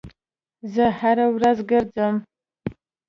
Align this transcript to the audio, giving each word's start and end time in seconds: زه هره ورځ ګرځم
زه 0.73 0.85
هره 0.99 1.25
ورځ 1.35 1.57
ګرځم 1.69 2.15